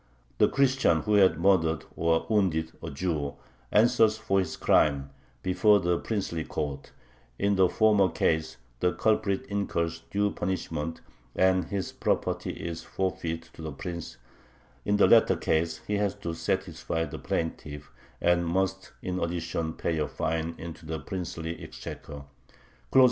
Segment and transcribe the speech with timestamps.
[0.39, 3.35] The Christian who has murdered or wounded a Jew
[3.71, 5.11] answers for his crime
[5.43, 6.91] before the princely court:
[7.37, 11.01] in the former case the culprit incurs "due punishment,"
[11.35, 14.17] and his property is forfeit to the prince;
[14.85, 19.99] in the latter case he has to satisfy the plaintiff, and must in addition pay
[19.99, 22.23] a fine into the princely exchequer
[22.91, 22.99] (§§9 10).